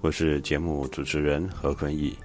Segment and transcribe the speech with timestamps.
[0.00, 2.16] 我是节目主持人何坤义，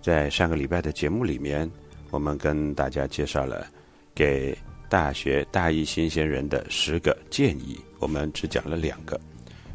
[0.00, 1.68] 在上个礼拜的节目里面，
[2.10, 3.66] 我们跟大家介绍了
[4.14, 4.56] 给
[4.88, 9.20] 大学大一新鲜人的十个建议，我们只讲了两个，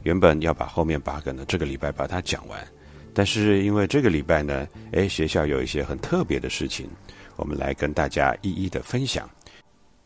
[0.03, 2.57] 原本要把后面八个呢这个礼拜把它讲完，
[3.13, 6.87] 但是因为这个礼拜呢，哎，学校有一些很特别的事情，
[7.35, 9.29] 我们来跟大家一一的分享。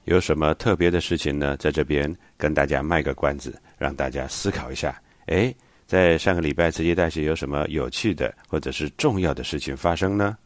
[0.06, 1.56] 有什么特别的事情呢？
[1.58, 5.00] 在这边跟大家卖个关子，让大家思考一下。
[5.28, 5.54] 哎。
[5.89, 10.38] 在上个礼拜，慈济大学有什么有趣的或者是重要的事情发生呢？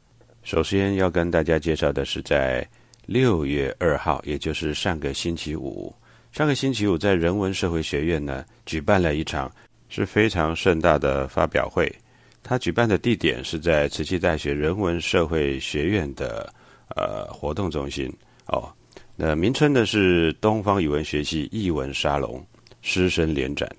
[0.42, 2.66] 首先要跟大家介绍的是，在
[3.06, 5.94] 六月二号，也就是上个星期五，
[6.32, 9.52] 上个星期五在人文社会学院呢举办了一场
[9.90, 11.94] 是非常盛大的发表会。
[12.42, 16.54] 他举办的地点是在慈济大学人文社会学院的
[16.96, 18.10] 呃活动中心
[18.46, 18.72] 哦。
[19.18, 22.42] 那名称呢是东方语文学系译文沙龙
[22.82, 23.70] 师生联展。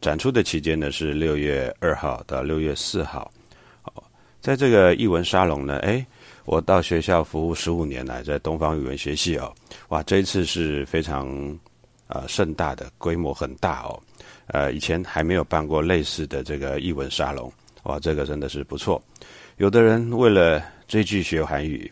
[0.00, 3.30] 展出的期间呢是六月二号到六月四号。
[3.82, 4.02] 哦，
[4.40, 6.04] 在这个译文沙龙呢，哎，
[6.44, 9.52] 我到学校服务十五年来，在东方语文学系哦，
[9.88, 11.26] 哇，这一次是非常
[12.08, 14.00] 呃盛大的，规模很大哦。
[14.48, 17.52] 呃，以前还没有办过类似的这个译文沙龙，
[17.82, 19.02] 哇，这个真的是不错。
[19.56, 21.90] 有的人为了追剧学韩语，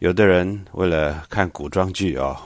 [0.00, 2.36] 有的人为了看古装剧哦，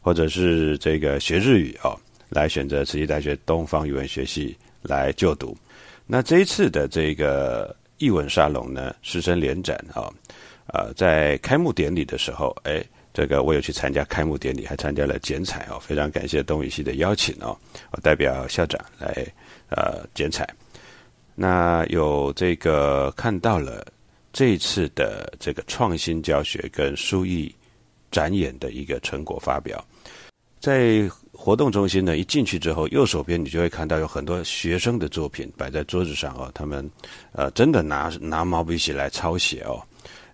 [0.00, 1.96] 或者是这个学日语哦。
[2.28, 5.56] 来选择慈济大学东方语文学系来就读。
[6.06, 10.08] 那这一次的这个译文沙龙呢，师生联展啊，
[10.68, 17.54] 呃，在开幕典礼的时候，哎，这个我有去参加开幕典礼，还参加了剪彩哦，非常感谢东语系的邀请哦，
[17.90, 19.26] 我代表校长来
[19.70, 20.48] 呃剪彩。
[21.34, 23.86] 那有这个看到了
[24.32, 27.54] 这一次的这个创新教学跟书艺
[28.10, 29.84] 展演的一个成果发表，
[30.58, 31.10] 在。
[31.48, 36.50] 活动中心呢，一进去之后，右手边你就会看到有很多学生的作品摆在桌子上哦。
[36.52, 36.86] 他们，
[37.32, 39.82] 呃，真的拿拿毛笔写来抄写哦，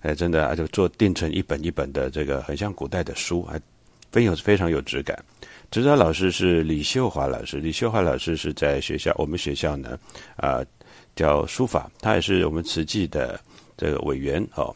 [0.01, 3.61] 哎，真的啊，就做订成一本一本的这个很像古代的书，还
[4.11, 5.17] 非有非常有质感。
[5.71, 9.97] 指导老师是李秀华老师，李秀华老师是在学校我们学校呢，
[10.35, 10.65] 啊，
[11.15, 13.39] 教书法，他也是我们慈济的
[13.77, 14.75] 这个委员哦，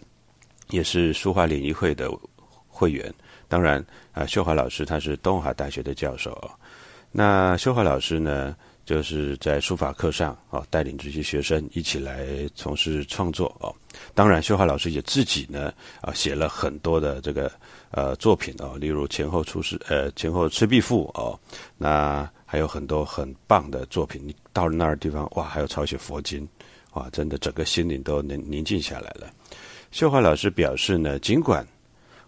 [0.70, 2.08] 也是书画联谊会的
[2.68, 3.12] 会员。
[3.48, 6.38] 当然，啊，秀华老师他是东华大学的教授。
[7.10, 8.54] 那秀华老师呢，
[8.84, 13.74] 就是在书法课上哦，带领这些学生一起来从事创作哦。
[14.14, 15.72] 当然，秀华老师也自己呢，
[16.02, 17.50] 啊，写了很多的这个
[17.90, 21.38] 呃作品哦，例如前后出师呃前后赤壁赋哦，
[21.78, 24.20] 那还有很多很棒的作品。
[24.22, 26.46] 你到了那儿地方，哇，还有抄写佛经，
[26.92, 29.30] 哇，真的整个心灵都宁宁静下来了。
[29.92, 31.66] 秀华老师表示呢，尽管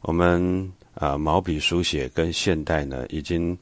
[0.01, 3.57] 我们啊，毛笔书写跟现代呢，已经，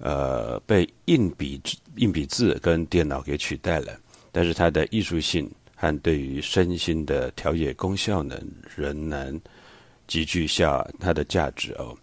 [0.00, 1.62] 呃，被硬笔
[1.94, 3.96] 硬笔字跟电脑给取代了。
[4.32, 8.36] 但是它的艺术性和对于身心的调节功效呢，
[8.74, 9.40] 仍然
[10.08, 11.96] 极具下它的价值哦。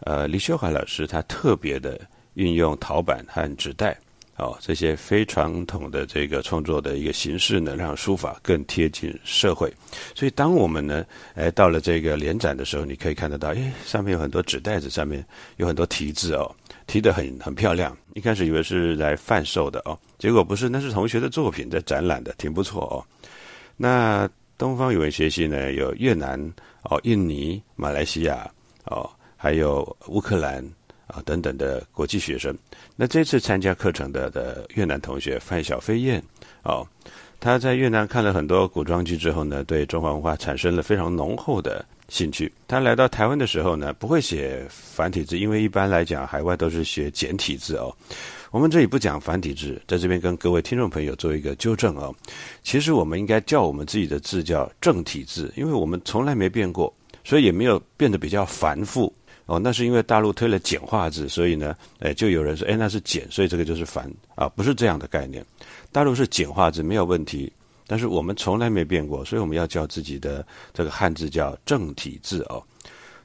[0.00, 1.98] 呃，李秀海老师他特别的
[2.34, 3.98] 运用陶板和纸袋
[4.36, 9.72] 哦，这些非传统的这个创作的一个形式呢，让书法更贴近社会。
[10.14, 11.04] 所以，当我们呢，
[11.34, 15.24] 哎，到了这个联展的时候，你可以看得到，哎，上面有很多纸袋子，上面
[15.56, 16.54] 有很多题字哦，
[16.86, 17.96] 题得很很漂亮。
[18.12, 23.00] 一开始以为是来贩售的哦，结果不是，那是同学的作品在展览的，挺不错哦。
[23.76, 24.28] 那
[24.58, 26.38] 东方语文学习呢，有越南
[26.82, 28.46] 哦、印尼、马来西亚
[28.84, 30.62] 哦，还有乌克兰。
[31.06, 32.56] 啊，等等的国际学生，
[32.96, 36.22] 那这次参加课程的的越南同学范小飞燕，
[36.64, 36.86] 哦，
[37.38, 42.52] 他在越南看了很多古装剧之后呢，对中华文化产生了非常浓厚的兴趣。
[42.66, 47.94] 他来到台湾的时候呢，不会写繁体字，因为一般来讲海外都是写简体字哦。
[48.50, 52.14] 我们这里不讲繁体字，在这边跟各位听众朋友做一个纠正哦。
[52.62, 56.92] 其实我们应该叫我们自己的字叫正体字，因为我们从来没变过，
[57.22, 59.12] 所以也没有变得比较繁复。
[59.46, 65.44] 哦，那是因为大陆推了简化字，所以呢，哎，就有人说，哎，那是简，所以这个就是繁啊，不是这样的概念。
[65.92, 67.52] 大陆是简化字没有问题，
[67.86, 70.44] 但是我们从来没变过，所以我们要叫自己的
[70.74, 72.60] 这个汉字叫正体字哦。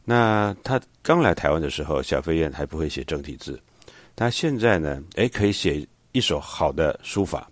[0.05, 3.59] 那他刚来台湾的时候，小飞燕还不会写正体字，
[4.15, 7.49] 他现在呢，哎，可以写一手好的书法。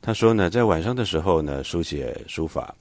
[0.00, 2.72] 他说呢，在晚上的时候呢，书写书法，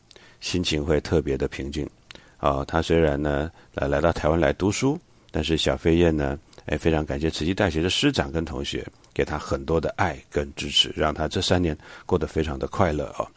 [0.42, 1.90] 心情会特别的平静。
[2.38, 4.96] 啊，他虽然呢，来来到台湾来读书。
[5.36, 6.38] 但是小飞燕呢，
[6.68, 8.86] 哎，非常感谢慈济大学的师长跟同学，
[9.16, 11.76] 给他很多的爱跟支持，让他这三年
[12.06, 13.28] 过得非常的快乐哦。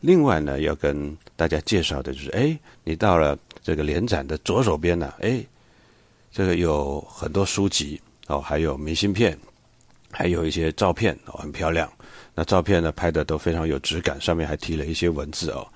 [0.00, 5.42] 另外呢，要跟大家介绍的就是，哎，你到了这个联展的左手边呢，哎，
[6.30, 9.34] 这个有很多书籍哦，还有明信片，
[10.10, 11.90] 还有一些照片哦，很漂亮。
[12.34, 15.66] 那照片呢拍的都非常有质感，上面还提了一些文字哦。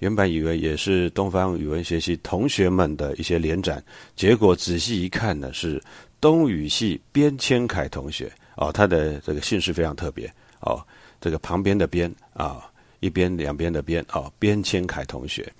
[0.00, 3.82] 原本以为也是东方语文学系同学们的一些联展，
[4.16, 5.82] 结果仔细一看呢，是
[6.20, 10.30] 东语系边千凯同学哦，他的这个姓氏非常特别
[10.60, 10.84] 哦，
[11.20, 12.70] 这个旁边的边啊，
[13.00, 15.50] 一边两边的边哦，边千凯同学，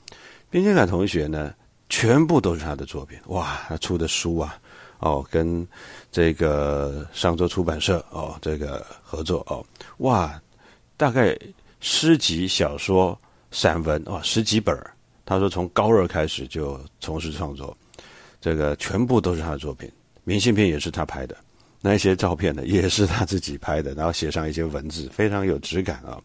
[0.51, 1.55] 边千凯同学呢，
[1.89, 4.59] 全部都是他的作品哇，他出的书啊
[4.99, 5.67] 哦，跟
[6.11, 9.65] 这个上周出版社哦这个合作哦
[9.99, 10.39] 哇，
[10.97, 11.39] 大概
[11.81, 13.19] 诗集小说。
[13.55, 14.77] 散文哦，十几本。
[15.25, 17.75] 他说从高二开始就从事创作，
[18.41, 19.91] 这个全部都是他的作品。
[20.25, 21.37] 明信片也是他拍的，
[21.81, 26.21] 那些照片呢 也是他自己拍的，然后写上一些文字，非常有质感啊。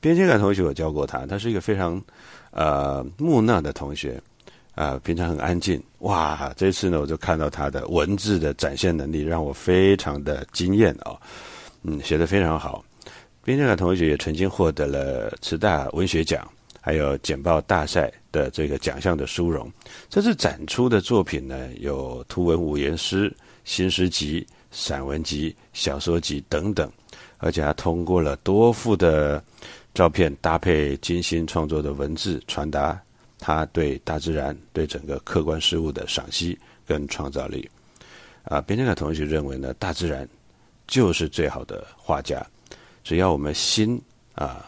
[0.00, 2.00] 边界感同学我教过他，他是一个非常
[2.52, 4.22] 呃木讷的同学
[4.74, 5.82] 啊，平常很安静。
[5.98, 11.18] 哇，这次呢我就看到他的文字的展现能力，让我非常的惊艳啊。
[11.82, 12.84] 嗯，写的非常好。
[13.44, 16.48] 边界感同学也曾经获得了慈大文学奖。
[16.80, 19.70] 还有简报大赛的这个奖项的殊荣，
[20.08, 23.34] 这次展出的作品呢，有图文五言诗、
[23.64, 26.90] 新诗集、散文集、小说集等等，
[27.38, 29.42] 而且还通过了多幅的
[29.92, 32.98] 照片搭配精心创作的文字，传达
[33.38, 37.68] 他对大自然、对整个客观事物的赏析跟创造力。
[38.44, 40.26] 啊，边天凯同学认为呢，大自然
[40.86, 42.42] 就是最好的画家，
[43.04, 44.00] 只要我们心
[44.34, 44.67] 啊。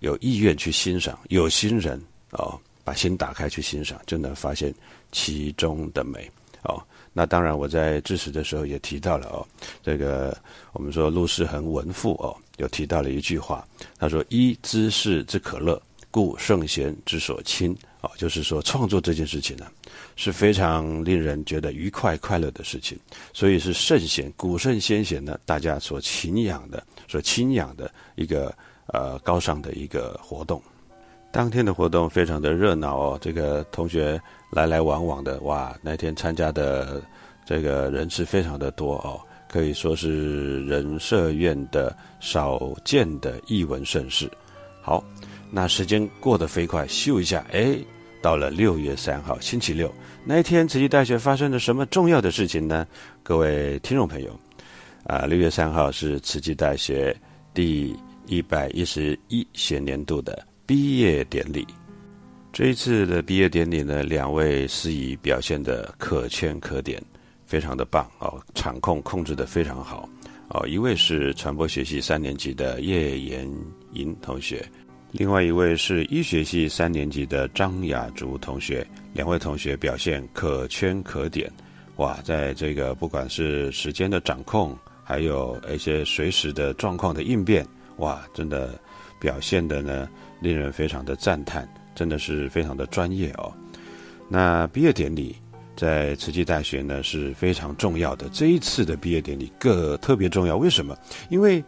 [0.00, 2.00] 有意愿去欣赏，有心人
[2.30, 4.72] 哦，把心打开去欣赏，就能发现
[5.12, 6.30] 其中的美
[6.62, 6.82] 哦。
[7.12, 9.46] 那当然，我在致辞的时候也提到了哦，
[9.82, 10.36] 这个
[10.72, 13.66] 我们说陆世恒文赋哦，有提到了一句话，
[13.98, 15.80] 他说：“一知世之可乐，
[16.12, 19.66] 故圣贤之所亲。”哦，就是说创作这件事情呢，
[20.14, 22.96] 是非常令人觉得愉快快乐的事情，
[23.32, 28.54] 所以是圣贤、古圣先贤呢，大家所敬仰的、所倾仰的一个。
[28.92, 30.62] 呃，高尚的一个活动，
[31.30, 34.18] 当天的活动非常的热闹哦，这个同学
[34.50, 37.02] 来来往往的，哇，那天参加的
[37.44, 44.26] 这个人次非常的多哦，可以说是人社院的少见的艺文盛事。
[44.80, 45.04] 好，
[45.50, 47.76] 那时间过得飞快，咻一下，哎，
[48.22, 49.92] 到了六月三号星期六
[50.24, 52.86] 那一天，慈济大学发生了什么重要的事情呢？
[53.22, 54.30] 各位听众朋友，
[55.04, 57.14] 啊，六月三号是慈济大学
[57.52, 57.94] 第。
[58.28, 61.66] 一百一十一学年度的毕业典礼，
[62.52, 67.02] 这一次的毕业典礼呢，两位司仪表现的可圈可点，
[67.46, 70.06] 非常的棒哦，场控控制的非常好
[70.50, 70.68] 哦。
[70.68, 73.50] 一位是传播学系三年级的叶延
[73.94, 74.62] 银同学，
[75.10, 81.50] 另外一位是医学系三年级的张雅竹同学，两位同学表现可圈可点，
[81.96, 87.66] 哇，在这个不管是时间的掌控，还有一些随时的状况的应变。
[87.98, 88.78] 哇，真的
[89.20, 90.08] 表现的呢，
[90.40, 93.52] 令人非常的赞叹，真的是非常的专业哦。
[94.28, 95.36] 那毕业典礼
[95.76, 100.96] 在慈济大学呢是非常重要的，这一次的毕业典礼个特别重要，为什么？
[101.28, 101.62] 因为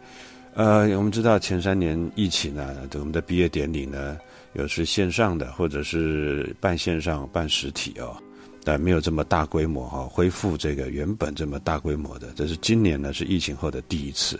[0.53, 4.17] 呃，我们知道前三年疫情呢，我们的毕业典礼呢，
[4.53, 8.15] 有是线上的，或者是半线上、半实体哦，
[8.63, 12.27] 但没有这么大规模哈，恢复这个原本这么大规模的。
[12.35, 14.39] 这是今年呢，是疫情后的第一次。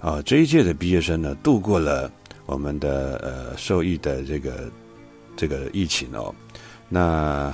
[0.00, 2.10] 啊，这一届的毕业生呢，度过了
[2.46, 4.70] 我们的呃受益的这个
[5.36, 6.32] 这个疫情哦。
[6.88, 7.52] 那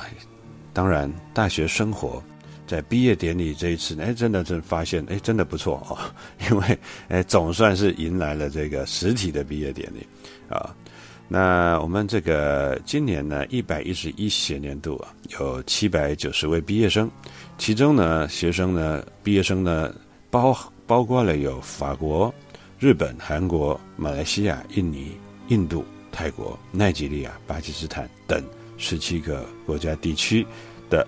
[0.73, 2.23] 当然，大学生活
[2.67, 5.97] 在毕业典礼这一次，哎，真的真发现，哎，真的不错哦，
[6.51, 10.07] 因为哎，总算是迎来了这个实体的毕业典礼
[10.49, 10.75] 啊。
[11.27, 15.09] 那我们这个今年呢，一百一十一学年度啊，
[15.41, 17.11] 有七百九十位毕业生，
[17.57, 19.95] 其中呢，学生呢，毕业生呢，
[20.31, 20.55] 包。
[20.87, 22.33] 包括了有法国、
[22.79, 25.17] 日本、韩国、马来西亚、印尼、
[25.49, 28.43] 印度、泰国、奈及利亚、巴基斯坦等
[28.77, 30.47] 十七个国家地区
[30.91, 31.07] 的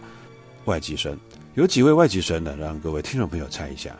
[0.64, 1.18] 外籍生。
[1.54, 2.56] 有几位外籍生呢？
[2.58, 3.94] 让各位听众朋友猜一下。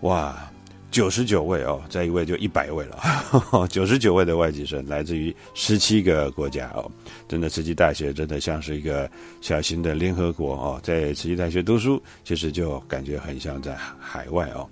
[0.00, 0.50] 哇！
[0.90, 2.98] 九十九位哦，再一位就一百位了。
[3.70, 6.90] 九十九位的外籍生来自于十七个国家哦，
[7.28, 10.80] 真的慈济大学真的像是一个小型的联合国哦。
[10.82, 14.68] 在慈济大学读书，其实就感觉很像在海外哦。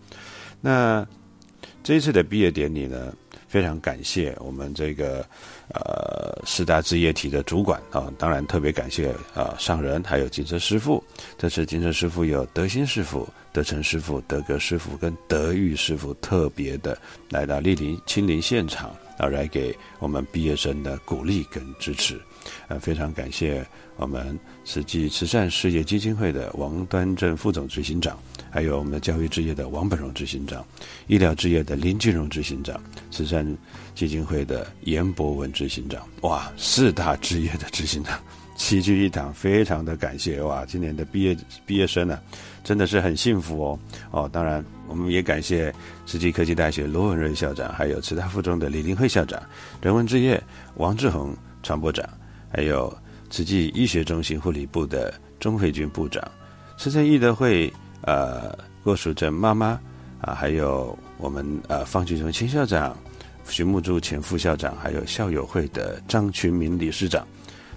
[0.61, 1.07] 那
[1.83, 3.15] 这一次的毕业典礼呢？
[3.47, 5.25] 非常感谢我们这个
[5.75, 11.03] 呃四大置业体的主管啊，当然特别感谢啊上人还有金车师傅。
[11.37, 16.97] 这次金车师傅有德兴师傅、德成师傅、德格师傅跟德育师傅特别的
[17.31, 22.19] 来到莅临亲临现场，啊，来给我们毕业生的鼓励跟支持。
[22.69, 28.19] 呃，非常感谢我们慈济慈善事业基金会的王端正副总执行长。
[28.51, 30.65] 还有我们的教育置业的王本荣执行长，
[31.07, 33.47] 医疗置业的林俊荣执行长，慈善
[33.95, 38.19] 基金会的严博文执行长，哇，四大置业的执行长
[38.57, 40.65] 齐聚一堂，非常的感谢哇！
[40.67, 42.19] 今年的毕业毕业生呢，
[42.65, 43.79] 真的是很幸福哦
[44.11, 44.31] 哦！
[44.33, 45.73] 当然，我们也感谢
[46.07, 49.41] 慈济科技大学罗文瑞校长，还有慈大附中的李林慧校长，
[49.81, 50.43] 人文置业
[50.75, 52.05] 王志宏传播长，
[52.53, 52.93] 还有
[53.31, 56.21] 慈济医学中心护理部的钟慧君部长，
[56.77, 57.73] 慈善义德会。
[58.03, 59.79] 呃，郭淑珍妈妈
[60.21, 62.97] 啊，还有我们呃方菊荣前校长、
[63.49, 67.27] 徐木珠前副校长，还有校友会的张群明理事长，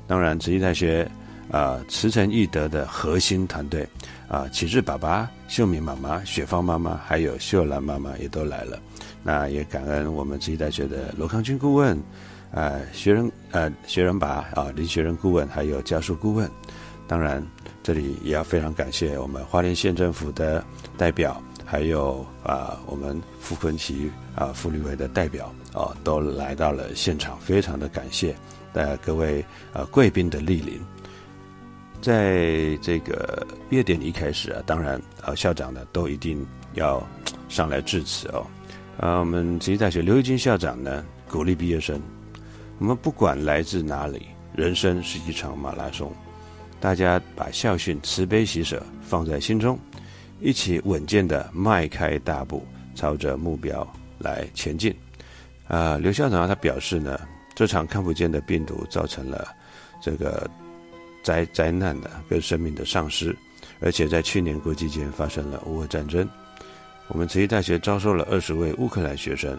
[0.08, 1.10] 当然慈济大学
[1.52, 3.88] 啊慈诚义德的核心团队
[4.28, 8.80] 啊启智爸爸、秀敏妈妈、雪芳妈妈，还有秀兰妈妈也都来了。
[9.24, 12.02] 那也感恩我们慈济大学的罗康军顾问，
[12.52, 16.50] 呃学人呃学人吧啊林学仁顾问，还有教授顾问，
[17.08, 17.44] 当然。
[17.84, 20.64] 这里也要非常感谢我们花莲县政府的
[20.98, 28.36] 代表，还有啊我们傅坤奇啊妇女委的代表啊都来到了现场，非常的感谢
[28.74, 30.80] 呃各位呃贵宾的莅临。
[32.02, 37.02] 在这个毕业典礼开始啊，当然啊校长呢都一定要
[37.50, 38.46] 上来致辞哦。
[38.98, 42.00] 啊，我们慈济大学刘玉金校长呢鼓励毕业生，
[42.78, 46.14] 我们不管来自哪里，人生是一场马拉松。
[46.82, 49.78] 大家把校训“慈悲喜舍”放在心中，
[50.40, 54.94] 一起稳健的迈开大步，朝着目标来前进。
[55.68, 57.20] 啊，刘校长他表示呢，
[57.56, 59.48] 这场看不见的病毒造成了
[60.02, 60.50] 这个
[61.24, 63.38] 灾灾难的跟生命的丧失，
[63.80, 66.28] 而且在去年国际间发生了乌俄战争，
[67.10, 69.58] 我们慈济大学招收了二十位乌克兰学生。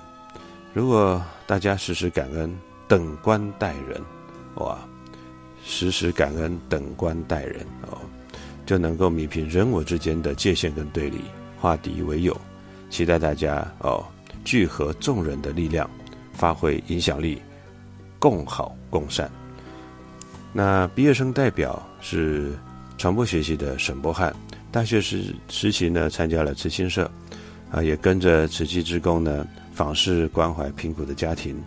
[0.75, 2.53] 如果大家时时感恩，
[2.89, 4.03] 等观待人，
[4.57, 4.77] 哇！
[5.65, 7.99] 时时感恩，等观待人哦，
[8.67, 11.21] 就能够弥平人我之间的界限跟对立，
[11.61, 12.39] 化敌为友。
[12.91, 14.05] 期待大家哦，
[14.45, 15.89] 聚合众人的力量，
[16.33, 17.41] 发挥影响力，
[18.19, 19.31] 共好共善。
[20.53, 22.53] 那毕业生代表是
[22.99, 24.35] 传播学习的沈博汉，
[24.71, 27.11] 大学时实习呢，参加了慈心社，
[27.71, 31.59] 啊，也跟着慈济职工呢访视关怀贫苦的家庭，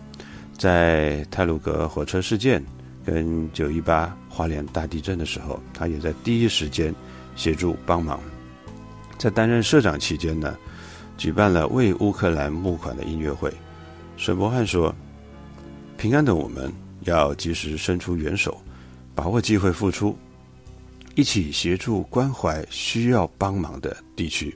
[0.56, 2.64] 在泰鲁格火车事件。
[3.06, 6.92] 跟九一八花莲大地震的时候，他也在第一时间
[7.36, 8.20] 协助帮忙。
[9.16, 10.56] 在担任社长期间呢，
[11.16, 13.50] 举办了为乌克兰募款的音乐会。
[14.16, 14.92] 沈博汉说
[15.96, 16.72] ：“平安的我们
[17.02, 18.60] 要及时伸出援手，
[19.14, 20.18] 把握机会付出，
[21.14, 24.52] 一起协助关怀需要帮忙的地区。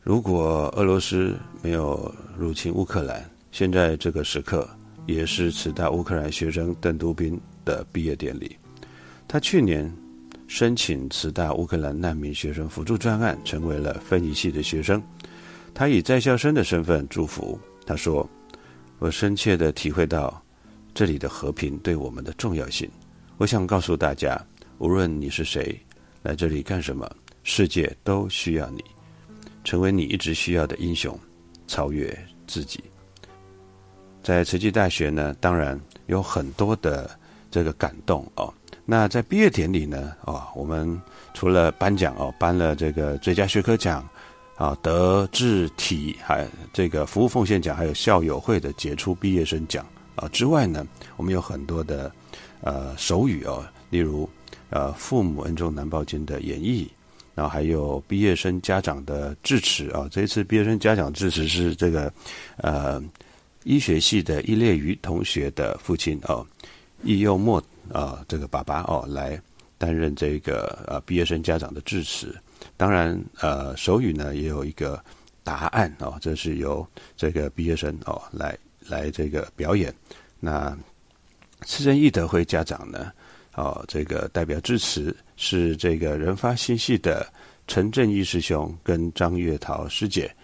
[0.00, 4.66] 如果俄罗斯没有入侵乌克兰，现在这个时刻。”
[5.06, 8.56] 也是慈大乌克兰学生邓都斌的毕业典礼。
[9.26, 9.92] 他去年
[10.46, 15.02] 申请慈大乌克兰难民学生辅助专案，成为了分仪系的学生。
[15.72, 17.58] 他以在校生的身份祝福。
[17.86, 18.28] 他说
[18.98, 20.42] ：“我深切的体会到
[20.94, 22.88] 这里的和平对我们的重要性。
[23.36, 24.40] 我想告诉大家，
[24.78, 25.78] 无论你是谁，
[26.22, 27.10] 来这里干什么，
[27.42, 28.82] 世界都需要你，
[29.64, 31.18] 成为你一直需要的英雄。
[31.66, 32.84] 超越自己。
[34.24, 37.08] 在慈济大学呢，当然有很多的
[37.48, 38.52] 这个感动哦。
[38.84, 41.00] 那在毕业典礼呢，哦，我们
[41.32, 44.04] 除了颁奖哦，颁了这个最佳学科奖。
[44.56, 52.08] 啊，德智体还这个服务奉献奖，还有校友会的杰出毕业生奖啊之外呢，我们有很多的
[52.60, 54.30] 呃手语哦，例如
[54.70, 56.86] 呃父母恩重难报经的演绎，
[57.34, 60.06] 然后还有毕业生家长的致辞啊。
[60.08, 62.12] 这一次毕业生家长致辞是这个
[62.58, 63.02] 呃
[63.64, 66.46] 医学系的易烈瑜同学的父亲哦，
[67.02, 69.40] 易幼墨啊这个爸爸哦来
[69.76, 72.34] 担任这个呃毕业生家长的致辞。
[72.76, 75.02] 当然，呃，手语呢也有一个
[75.42, 78.56] 答案哦，这是由这个毕业生哦来
[78.88, 79.92] 来这个表演。
[80.40, 80.76] 那
[81.66, 83.12] 慈仁义德会家长呢，
[83.54, 87.26] 哦，这个代表致辞是这个人发心系的
[87.66, 90.34] 陈正义师兄跟张月桃师姐。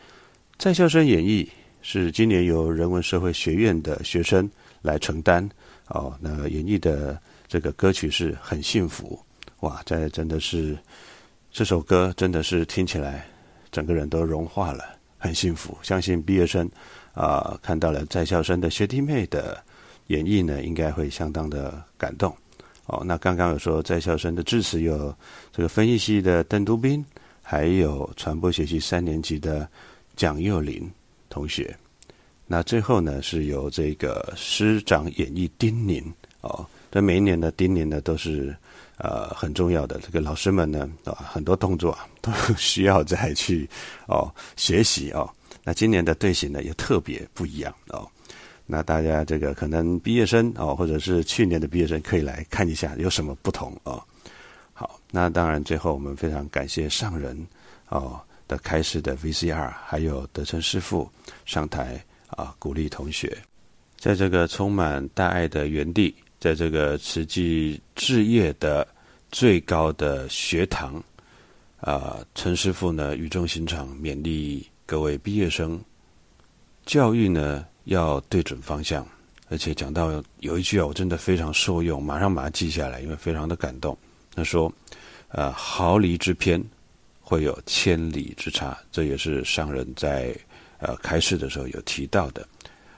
[0.58, 1.48] 在校生演绎
[1.82, 4.48] 是今年由人文社会学院的学生
[4.82, 5.48] 来承担
[5.88, 6.14] 哦。
[6.20, 9.18] 那演绎的这个歌曲是很幸福
[9.60, 10.78] 哇，这真的是。
[11.52, 13.26] 这首歌真的是听起来，
[13.72, 14.84] 整个人都融化了，
[15.18, 15.76] 很幸福。
[15.82, 16.70] 相信毕业生
[17.12, 19.60] 啊，看到了在校生的学弟妹的
[20.06, 22.32] 演绎呢，应该会相当的感动。
[22.86, 25.12] 哦，那刚刚有说在校生的致辞有
[25.52, 27.04] 这个分译系的邓都斌，
[27.42, 29.68] 还有传播学系三年级的
[30.14, 30.88] 蒋佑林
[31.30, 31.74] 同学。
[32.46, 36.04] 那最后呢，是由这个师长演绎丁宁。
[36.42, 38.54] 哦，这每一年的丁宁呢，都是。
[39.02, 43.66] 呃，很重要的这个老师们呢，啊，很多动作啊 都需要再去
[44.06, 45.26] 哦学习哦。
[45.64, 48.06] 那今年的队形呢也特别不一样哦。
[48.66, 54.04] 那大家这个可能毕业生哦，或者是去年的毕业生可以来看一下有什么不同哦。
[54.74, 57.34] 好，那当然最后我们非常感谢上人
[57.88, 58.20] 哦
[58.50, 61.08] 的开始的 VCR，还有德成师傅
[61.46, 63.38] 上台啊鼓励同学，
[63.96, 66.12] 在这个充满大爱的园地。
[66.40, 68.88] 在这个慈济置业的
[69.30, 70.94] 最高的学堂，
[71.82, 75.78] 啊，陈师傅呢语重心长勉励各位毕业生，
[76.86, 79.06] 教育呢要对准方向，
[79.50, 83.94] 而且讲到有一句啊，我真的非常受用，马上把它记下来，因为非常的感动。
[84.34, 84.72] 他说
[85.28, 86.58] ：“呃，毫厘之偏，
[87.30, 90.36] 会有千里之差。”这也是上人在
[90.80, 92.46] 呃开示的时候有提到的。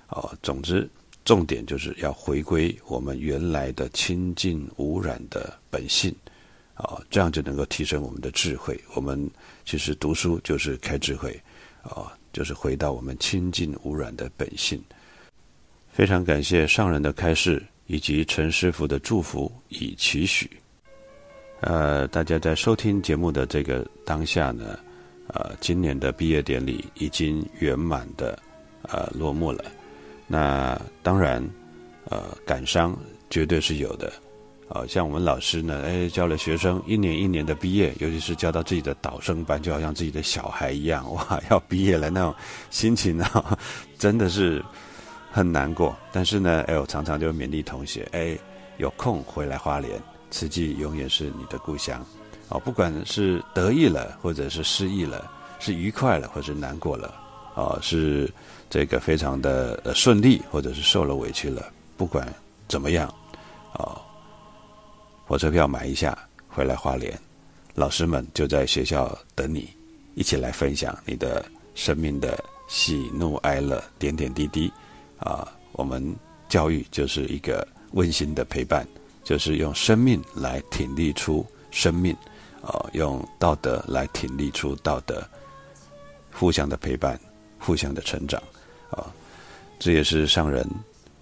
[0.09, 0.89] 哦，总之。
[1.25, 6.13] 重点就是要回归我们原来的清净无染的本性，
[6.75, 8.77] 啊，这样就能够提升我们的智慧。
[8.95, 9.31] 我们
[9.65, 11.41] 其实读书就是开智慧，
[11.85, 14.83] 啊，就是回到我们清净无染的本性。
[15.93, 20.51] 非常感谢上人的开示以及陈师傅的祝福与期许。
[21.63, 24.77] 呃，大家在收听节目的这个当下呢，
[25.29, 28.37] 呃，今年的毕业典礼已经圆满的
[28.83, 29.65] 呃落幕了。
[30.27, 31.41] 那当然，
[32.11, 32.97] 呃，感伤
[33.31, 34.13] 绝对是有的，
[34.69, 42.35] 啊，像我们老师呢，哎，教了学生一年一年的毕业，尤其是教到自己的导生班，就好像自己的小孩一样， 哇，要毕业了那种
[42.71, 43.57] 心情啊，
[43.99, 44.61] 真的是
[45.31, 45.97] 很难过。
[46.11, 48.37] 但是呢，哎，我常常就勉励同学，哎，
[48.79, 50.01] 有空回来花莲，
[50.33, 52.05] 慈济永远是你的故乡，
[52.49, 57.15] 哦，不管是得意了，或者是失意了，是愉快了，或是难过了，
[57.55, 58.29] 哦，是。
[58.73, 62.27] 这个非常的顺利，或者是受了委屈了，不管
[62.69, 63.07] 怎么样，
[63.75, 64.01] 啊，
[65.27, 66.17] 火车票买一下
[66.49, 67.13] 回来花莲，
[67.75, 69.69] 老师们就在学校等你，
[70.15, 74.73] 一起来分享你的生命的喜怒哀乐点点滴滴，
[75.19, 76.17] 啊，我们
[76.49, 78.89] 教育就是一个温馨的陪伴，
[79.33, 82.15] 就是用生命来挺立出生命，
[82.61, 85.27] 啊，用道德来挺立出道德，
[86.31, 87.19] 互相的陪伴，
[87.59, 88.39] 互相的成长。
[88.91, 89.11] 啊，
[89.79, 90.63] 这也是上人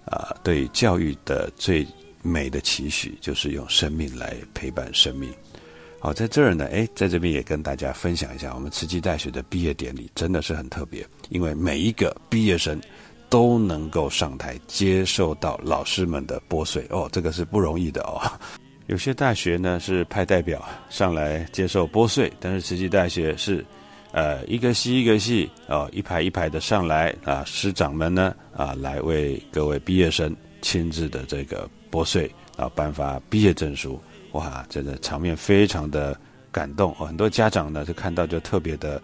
[0.03, 1.87] 啊对教育的最
[2.21, 5.33] 美的期许，就是用生命来陪伴生命。
[5.97, 12.77] 好，在这儿呢，哎，在这边也跟大家分享一下，我们慈济大学的毕业典礼真的是很特别，因为每一个毕业生
[13.31, 18.21] 都能够上台接受到老师们的拨穗哦，这个是不容易的哦。
[18.87, 23.65] 有些大学呢是派代表上来接受拨穗，但是慈济大学是。
[24.13, 33.97] 呃，一个系一个系哦，一排一排的上来啊，师长们呢啊，来为各位毕业生亲自的这个拨穗啊，颁发毕业证书，
[34.33, 36.13] 哇，真的场面非常的
[36.51, 37.05] 感动哦。
[37.05, 39.01] 很多家长呢就看到就特别的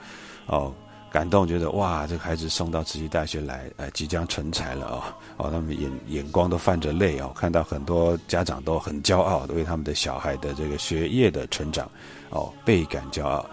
[0.48, 0.76] 哦
[1.18, 5.02] 感动，觉得哇，这个孩子送到慈溪大学来，呃，即将成才了哦
[5.38, 11.90] 哦，他们眼眼光都泛着泪哦，看到很多家长都很骄傲，为他们的小孩的这个学业的成长
[12.30, 13.44] 哦倍感骄傲，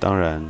[0.00, 0.44] 当然。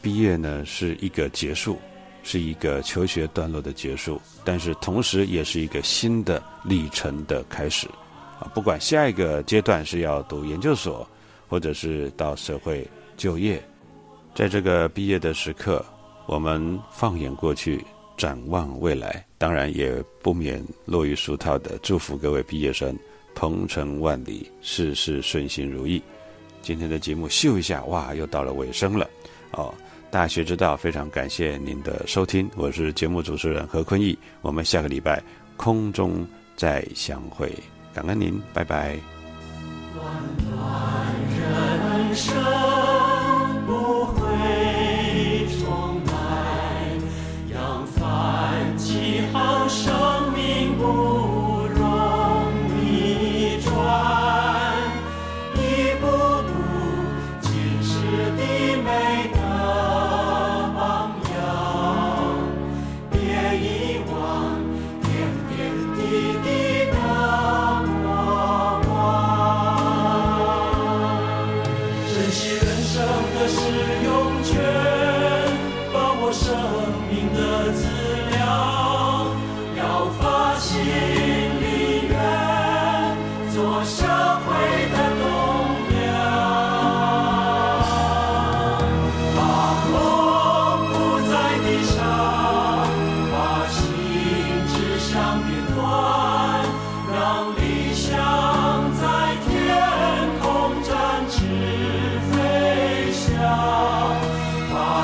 [0.00, 1.78] 毕业呢是一个结束，
[2.24, 7.86] 是一个求学段落的结束，但是同时也是一个新的历程的开始。
[8.40, 11.08] 啊，不管下一个阶段是要读研究所，
[11.48, 12.84] 或者是到社会
[13.16, 13.62] 就业，
[14.34, 15.84] 在这个毕业的时刻，
[16.26, 17.84] 我们放眼过去，
[18.16, 22.98] 展望未来，当然也不免落于俗套的祝福各位毕业生
[23.34, 26.02] 鹏程万里，事事顺心如意。
[26.62, 29.08] 今天的节目秀一下，哇，又到了尾声了，
[29.52, 29.74] 哦。
[30.10, 35.22] 大学之道，非常感谢您的收听，我是节目主持人何坤义，我们下个礼拜
[35.56, 37.50] 空中再相会，
[37.94, 38.98] 感恩您，拜拜。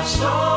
[0.09, 0.48] slow.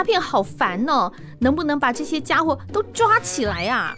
[0.00, 3.94] 诈骗好烦哦，能不能把这些家伙都抓起来啊？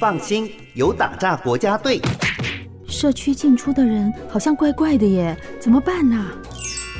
[0.00, 2.00] 放心，有打诈国家队。
[2.88, 6.24] 社区进出的人好像怪怪的耶，怎么办呢？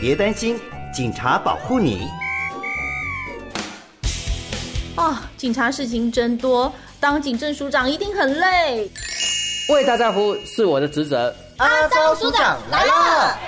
[0.02, 0.60] 别担心，
[0.92, 2.08] 警察保护你。
[4.96, 6.70] 哦，警察事情真多，
[7.00, 8.90] 当警政署长一定很累。
[9.70, 11.34] 为大家服务是我的职责。
[11.56, 13.38] 阿昭署长来了。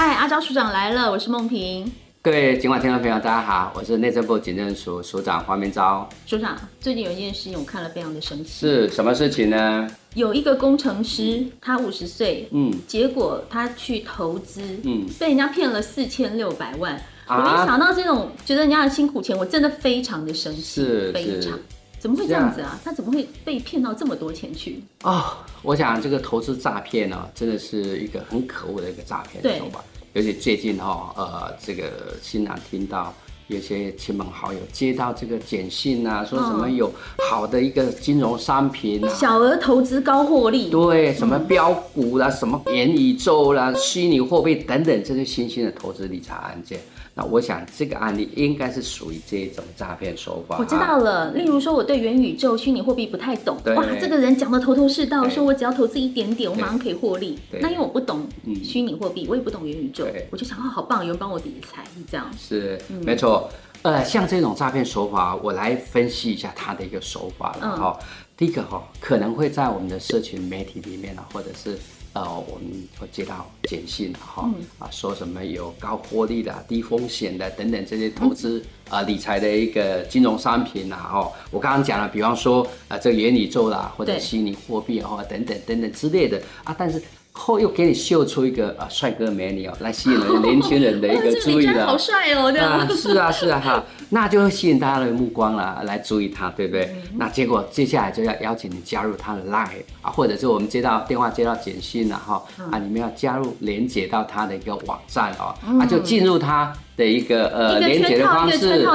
[0.00, 1.90] 嗨，阿昭署长来了，我是梦萍。
[2.22, 6.08] 各位警管听众朋友，大家好，我是内政部警政署署长黄明昭。
[6.24, 8.48] 署长，最近有一件事情我看了非常的生气。
[8.48, 9.90] 是什么事情呢？
[10.14, 16.96] 有一个工程师，他五十岁，嗯，结果他去投资，嗯，被人家骗了四千六百万。
[17.26, 21.58] 我一想到这种觉得人家的辛苦钱，我真的非常的生气，是非常。
[21.98, 22.78] 怎么会这样子啊？
[22.84, 24.82] 他怎么会被骗到这么多钱去？
[25.02, 29.82] 哦，我想这个投资诈骗呢，真的是一个很可恶的一个诈骗手法。
[30.14, 33.12] 尤其最近哈，呃，这个新郎听到
[33.48, 36.92] 有些亲朋好友接到这个简讯啊，说什么有
[37.28, 46.80] 好的一个金融商品，小额投资高获利，对，什么标股啦，什么元宇宙啦，虚拟货币等等这些新兴的投资理财案件。
[47.18, 50.56] 那我想这个案例应该是属于这种诈骗手法。
[50.56, 57.36] 我知道了，例如说我对元宇宙、虚拟货币不太懂，哇，这个人讲的头头是道，说我只要投资一点点，我马上可以获利。
[57.60, 58.24] 那因为我不懂
[58.62, 63.50] 虚拟货币，我也不懂元宇宙，我就想哦，好棒，有人帮我理财，这样是没错。
[63.82, 67.98] 呃，像这种诈骗手法，我来分析一下它的一个手法了哈。
[68.36, 71.76] 第一个哈，可能会在我们的社群媒体里面呢，或者是
[72.18, 74.50] 呃，我们会接到简讯哈，
[74.80, 87.00] 啊，说什么有高获利的、低风险的等等这些投资啊理财的一个金融商品呐，哦，我刚刚讲了，比方说啊，这个元宇宙啦，或者虚拟货币啊，等等等等之类的啊，但是。
[87.40, 91.86] 后又给你秀出一个啊帅哥美女哦，来吸引了 年轻人的一个注意的。
[91.86, 96.94] 好帅哦，对啊，是啊是啊哈，那就会吸引大家的目光了，来注意他，对不对？
[97.16, 99.68] 那结果接下来就要邀请你加入他的 line
[100.00, 108.86] 啊，或者是我们接到电话接到简讯了哈，啊，你们要加入连接到他的一个网站哦，啊，就进入他的一个呃连接的方式，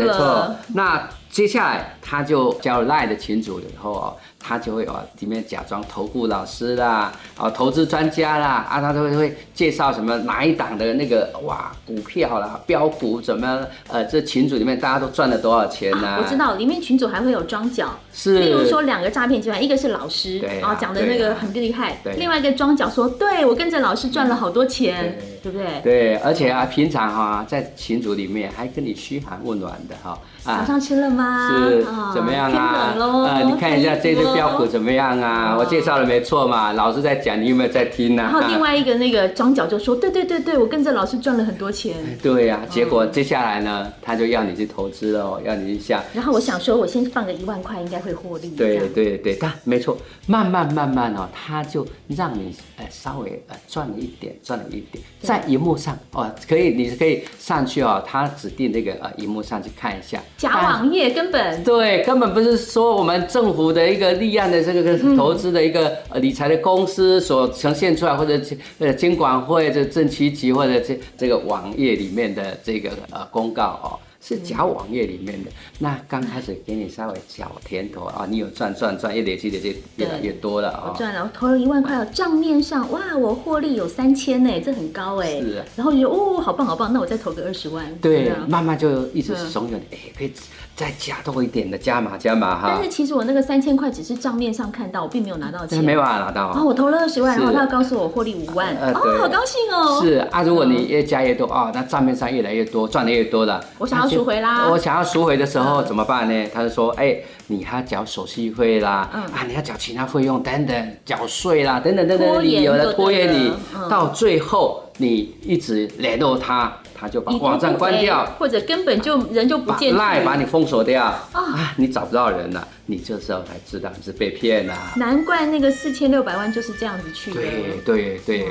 [0.00, 0.56] 没错。
[0.74, 4.16] 那接下来他就加入 line 的群组以后哦。
[4.46, 16.18] 他就会哦，里面假装投顾老师啦，哦，投资专家啦，啊，他都会会介绍什么哪一档的那个哇股票啦，标股怎么呃，这群组里面大家都赚了多少钱呢？
[16.22, 25.80] 我知道，里面群组还会有装脚，是，例如说两个诈骗集团，一个是老师，然后讲的那个很厉害，对另外一个装脚说，对我跟着老师赚了好多钱，对不对？
[25.82, 30.16] 对，而且啊，平常哈在群组里面还跟你嘘寒问暖的哈。
[30.44, 31.50] 早上吃了吗？
[31.50, 32.94] 是怎么样啊？
[33.28, 35.56] 啊，你看一下这只标股怎么样啊？
[35.58, 38.22] 我介绍的没错嘛，老师在讲，你有没有在听呢？
[38.22, 41.96] 然后另外一个那个庄角就说：对对对对，我跟着老师赚了很多钱。
[42.22, 46.04] 对呀，结果接下来呢，他就要你去投资了，要你去下。
[46.12, 48.50] 然后我想说，我先放个一万块，应该会获利。
[48.50, 49.96] 对对对，但没错，
[50.26, 60.22] 慢慢慢慢哦，他就让你呃稍微呃赚了一点，赚了一点，在荧幕上哦，可以，你是可以上去哦，他指定那个呃荧幕上去看一下。
[60.36, 68.38] 假网页根本对，根本不是说我们政府的一个立案的这个投资的一个呃理财的公司所呈现出来，或者
[68.78, 73.98] 呃监管会这政企局或者这这个网页里面的这个呃公告哦。
[74.26, 80.90] 是假网页里面的，那刚开始给你稍微小甜头啊，你有赚赚赚，越累积的就越来越多了啊。
[80.92, 85.40] 我赚了，我投了一万块，账面上哇，我获利有三千呢，这很高哎。
[85.40, 85.62] 是。
[85.76, 87.86] 然后就哦，好棒好棒，那我再投个二十万。
[88.02, 90.32] 对，慢慢就一直怂恿你，哎，可以
[90.76, 92.70] 再加多一点的，加码加码哈。
[92.74, 95.82] 但是其实我那个三千块只是账面上看到，我并没有拿到钱。
[95.82, 96.48] 没办法拿到。
[96.48, 100.02] 啊，我投了二十万，然后他要告诉我获利五万，哦，好高兴哦。
[100.02, 103.62] 是啊，如果你越加越多啊，那账面上越来越多，赚的越多了。
[103.78, 104.06] 我想要。
[104.06, 104.68] 赎回啦！
[104.70, 106.48] 我想要赎回的时候怎么办呢？
[106.52, 107.16] 他就说：“哎，
[107.48, 113.52] 你还要缴手续费啦，啊，你要缴其他费用等等，缴税啦，等等等等，理由的拖延你，
[113.90, 124.92] 到最后你一直联络他，他就把网站关掉，或者根本就人就不见，赖把你封锁掉啊，你找不到人了。”你这时候才知道你是被骗了！
[124.94, 127.40] 难怪那个四千六百万就是这样子去的。
[127.40, 128.48] 对对对，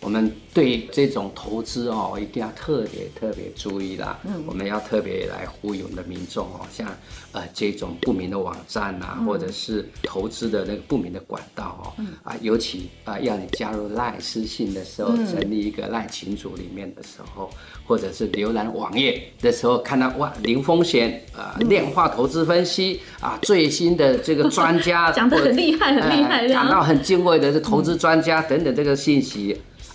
[0.00, 4.18] 我们对这种投资哦，一定要特别特别注意啦。
[4.24, 6.88] 嗯，我们要特别来呼吁我们的民众哦，像
[7.32, 17.50] 呃这种不明的网站呐，或者是投资的那个不明的管道哦，啊，尤其啊要你加入赖私信的时候，成立一个赖群组里面的时候，
[17.86, 23.66] 或者是浏览网页的时候，看到哇零风险啊量化投资分析啊最。
[23.76, 29.54] 新的这个专家 讲的很厉害，很厉害，讲到很敬畏的是投资专家等等这个信息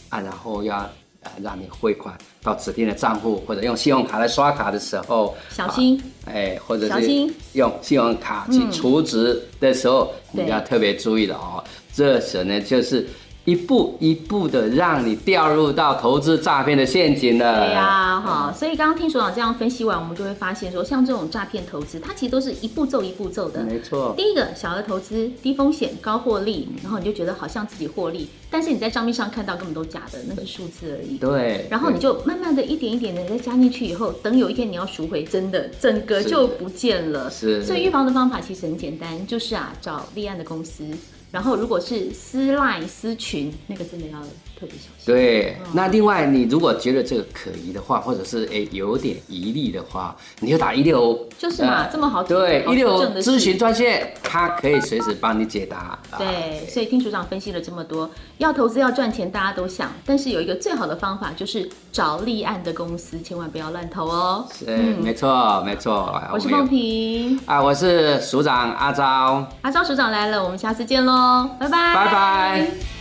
[0.10, 0.78] 啊，然后要
[1.24, 7.10] 呃让你汇款到指定的账户，或者用信用卡来刷卡的时候小心，哎，或者是
[7.54, 11.64] 用信用卡去储值的时候，你要特别注意了哦。
[11.92, 13.08] 这时呢就是。
[13.46, 17.66] 一步一步的让你掉入到投资诈骗的陷阱了。
[17.66, 23.64] 对呀，哈，所以刚刚听所长这样分析完，我们就会发现说，像这种诈骗投资，它其实都是一步骤一步骤的。
[23.64, 24.14] 没错。
[24.16, 31.18] 第一个小额投资，低风险高获利，然后你就觉得好像自己获利，但是你在账面上看到根本都假的，那是数字而已。
[31.18, 31.66] 对。
[31.70, 37.28] 然后你就慢慢的一点一点的再加进去以后，等有一天你要赎回，真的整个就不见了。
[37.32, 37.64] 是。
[37.64, 40.84] 所以预防的方法其实很简单，就是啊，找立案的公司。
[41.32, 44.22] 然后，如果是丝赖私群，那个真的要
[44.62, 45.04] 特别小心。
[45.04, 55.98] 对，那另外，你如果觉得这个可疑的话，或者是哎有点疑虑的话，你就打一六就是嘛，这么好对一六咨询专线，它可以随时帮你解答。
[56.20, 64.48] 对，所以听组长分析了这么多，要投资要赚钱，大家都想，但是有一个最好的方法就是找立案的公司，千万不要乱投哦。
[64.54, 64.66] 是，
[65.02, 66.22] 没错，没错。
[66.32, 69.44] 我是凤萍啊，我是署长阿昭。
[69.62, 71.50] 阿昭署长来了，我们下次见喽。
[71.60, 73.01] 拜拜，拜拜。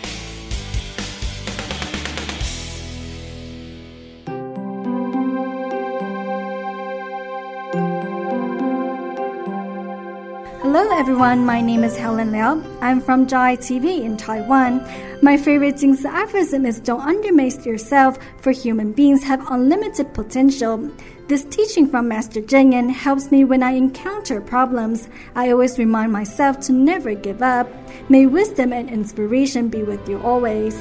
[11.00, 12.62] Everyone, my name is Helen Liao.
[12.82, 14.86] I'm from Jai TV in Taiwan.
[15.22, 20.90] My favorite Jingzi aphorism is don't underestimate yourself, for human beings have unlimited potential.
[21.26, 25.08] This teaching from Master Zheng Yen helps me when I encounter problems.
[25.34, 27.66] I always remind myself to never give up.
[28.10, 30.76] May wisdom and inspiration be with you always.